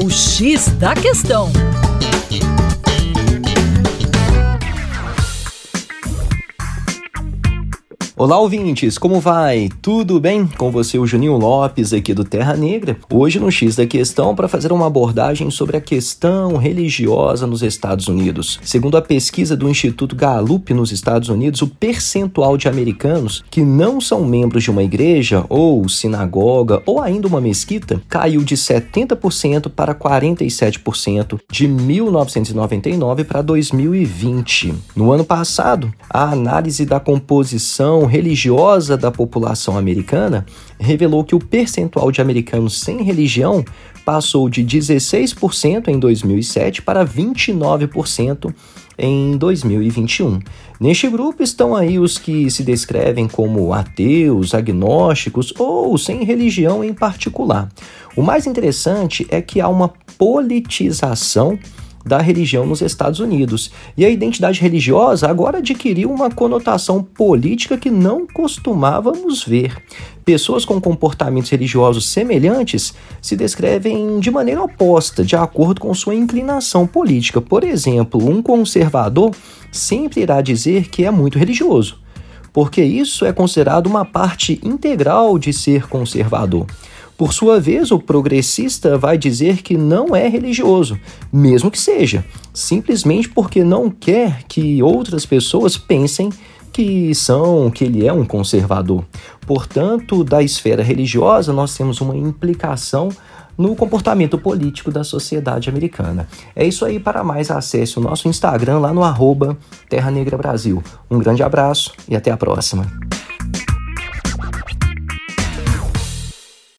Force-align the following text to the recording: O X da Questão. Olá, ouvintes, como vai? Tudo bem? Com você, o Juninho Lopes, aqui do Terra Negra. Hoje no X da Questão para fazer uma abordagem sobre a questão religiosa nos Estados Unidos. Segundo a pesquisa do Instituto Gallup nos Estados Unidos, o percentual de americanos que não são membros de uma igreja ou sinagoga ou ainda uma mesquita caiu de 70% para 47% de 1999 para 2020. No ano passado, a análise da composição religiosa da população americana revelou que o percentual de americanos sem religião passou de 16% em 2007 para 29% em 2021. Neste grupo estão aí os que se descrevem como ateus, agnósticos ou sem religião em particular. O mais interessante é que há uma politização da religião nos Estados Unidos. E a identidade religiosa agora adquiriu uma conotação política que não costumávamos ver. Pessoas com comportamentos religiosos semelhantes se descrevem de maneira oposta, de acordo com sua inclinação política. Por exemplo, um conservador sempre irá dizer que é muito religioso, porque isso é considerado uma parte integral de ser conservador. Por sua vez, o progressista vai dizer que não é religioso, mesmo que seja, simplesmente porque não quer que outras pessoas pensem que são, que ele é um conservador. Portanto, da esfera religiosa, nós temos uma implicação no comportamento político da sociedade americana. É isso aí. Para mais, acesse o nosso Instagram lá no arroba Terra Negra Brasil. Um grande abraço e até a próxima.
O 0.00 0.08
X 0.08 0.68
da 0.78 0.94
Questão. 0.94 1.50
Olá, 8.20 8.36
ouvintes, 8.36 8.98
como 8.98 9.20
vai? 9.20 9.68
Tudo 9.80 10.18
bem? 10.18 10.44
Com 10.44 10.72
você, 10.72 10.98
o 10.98 11.06
Juninho 11.06 11.36
Lopes, 11.36 11.92
aqui 11.92 12.12
do 12.12 12.24
Terra 12.24 12.56
Negra. 12.56 12.96
Hoje 13.08 13.38
no 13.38 13.48
X 13.48 13.76
da 13.76 13.86
Questão 13.86 14.34
para 14.34 14.48
fazer 14.48 14.72
uma 14.72 14.88
abordagem 14.88 15.52
sobre 15.52 15.76
a 15.76 15.80
questão 15.80 16.56
religiosa 16.56 17.46
nos 17.46 17.62
Estados 17.62 18.08
Unidos. 18.08 18.58
Segundo 18.64 18.96
a 18.96 19.02
pesquisa 19.02 19.56
do 19.56 19.68
Instituto 19.68 20.16
Gallup 20.16 20.74
nos 20.74 20.90
Estados 20.90 21.28
Unidos, 21.28 21.62
o 21.62 21.68
percentual 21.68 22.56
de 22.56 22.66
americanos 22.66 23.44
que 23.48 23.60
não 23.60 24.00
são 24.00 24.24
membros 24.24 24.64
de 24.64 24.70
uma 24.72 24.82
igreja 24.82 25.46
ou 25.48 25.88
sinagoga 25.88 26.82
ou 26.84 27.00
ainda 27.00 27.28
uma 27.28 27.40
mesquita 27.40 28.02
caiu 28.08 28.42
de 28.42 28.56
70% 28.56 29.70
para 29.70 29.94
47% 29.94 31.38
de 31.48 31.68
1999 31.68 33.22
para 33.22 33.42
2020. 33.42 34.74
No 34.96 35.12
ano 35.12 35.24
passado, 35.24 35.94
a 36.10 36.32
análise 36.32 36.84
da 36.84 36.98
composição 36.98 38.07
religiosa 38.08 38.96
da 38.96 39.10
população 39.10 39.78
americana 39.78 40.44
revelou 40.80 41.22
que 41.22 41.34
o 41.34 41.38
percentual 41.38 42.10
de 42.10 42.20
americanos 42.20 42.80
sem 42.80 43.02
religião 43.02 43.64
passou 44.04 44.48
de 44.48 44.64
16% 44.64 45.88
em 45.88 45.98
2007 45.98 46.82
para 46.82 47.06
29% 47.06 48.52
em 48.98 49.36
2021. 49.36 50.40
Neste 50.80 51.08
grupo 51.08 51.42
estão 51.42 51.76
aí 51.76 51.98
os 51.98 52.18
que 52.18 52.50
se 52.50 52.64
descrevem 52.64 53.28
como 53.28 53.72
ateus, 53.72 54.54
agnósticos 54.54 55.52
ou 55.58 55.96
sem 55.96 56.24
religião 56.24 56.82
em 56.82 56.92
particular. 56.92 57.68
O 58.16 58.22
mais 58.22 58.46
interessante 58.46 59.26
é 59.30 59.40
que 59.40 59.60
há 59.60 59.68
uma 59.68 59.92
politização 60.16 61.58
da 62.08 62.18
religião 62.18 62.66
nos 62.66 62.80
Estados 62.80 63.20
Unidos. 63.20 63.70
E 63.96 64.04
a 64.04 64.08
identidade 64.08 64.60
religiosa 64.60 65.28
agora 65.28 65.58
adquiriu 65.58 66.10
uma 66.10 66.30
conotação 66.30 67.02
política 67.02 67.76
que 67.76 67.90
não 67.90 68.26
costumávamos 68.26 69.44
ver. 69.44 69.76
Pessoas 70.24 70.64
com 70.64 70.80
comportamentos 70.80 71.50
religiosos 71.50 72.06
semelhantes 72.06 72.92
se 73.22 73.36
descrevem 73.36 74.18
de 74.18 74.30
maneira 74.30 74.62
oposta, 74.62 75.24
de 75.24 75.36
acordo 75.36 75.80
com 75.80 75.94
sua 75.94 76.14
inclinação 76.14 76.86
política. 76.86 77.40
Por 77.40 77.64
exemplo, 77.64 78.28
um 78.28 78.42
conservador 78.42 79.30
sempre 79.70 80.22
irá 80.22 80.40
dizer 80.40 80.88
que 80.88 81.04
é 81.04 81.10
muito 81.10 81.38
religioso, 81.38 81.98
porque 82.52 82.82
isso 82.82 83.24
é 83.24 83.32
considerado 83.32 83.86
uma 83.86 84.04
parte 84.04 84.60
integral 84.62 85.38
de 85.38 85.52
ser 85.52 85.86
conservador. 85.88 86.66
Por 87.18 87.32
sua 87.32 87.58
vez, 87.58 87.90
o 87.90 87.98
progressista 87.98 88.96
vai 88.96 89.18
dizer 89.18 89.60
que 89.60 89.76
não 89.76 90.14
é 90.14 90.28
religioso, 90.28 90.96
mesmo 91.32 91.68
que 91.68 91.78
seja, 91.78 92.24
simplesmente 92.54 93.28
porque 93.28 93.64
não 93.64 93.90
quer 93.90 94.44
que 94.44 94.80
outras 94.84 95.26
pessoas 95.26 95.76
pensem 95.76 96.30
que 96.72 97.12
são, 97.16 97.72
que 97.72 97.82
ele 97.82 98.06
é 98.06 98.12
um 98.12 98.24
conservador. 98.24 99.04
Portanto, 99.44 100.22
da 100.22 100.44
esfera 100.44 100.80
religiosa, 100.80 101.52
nós 101.52 101.76
temos 101.76 102.00
uma 102.00 102.16
implicação 102.16 103.08
no 103.58 103.74
comportamento 103.74 104.38
político 104.38 104.92
da 104.92 105.02
sociedade 105.02 105.68
americana. 105.68 106.28
É 106.54 106.64
isso 106.64 106.84
aí. 106.84 107.00
Para 107.00 107.24
mais, 107.24 107.50
acesse 107.50 107.98
o 107.98 108.00
nosso 108.00 108.28
Instagram 108.28 108.78
lá 108.78 108.94
no 108.94 109.02
arroba 109.02 109.58
Terra 109.88 110.12
Negra 110.12 110.38
Brasil. 110.38 110.80
Um 111.10 111.18
grande 111.18 111.42
abraço 111.42 111.92
e 112.08 112.14
até 112.14 112.30
a 112.30 112.36
próxima. 112.36 112.86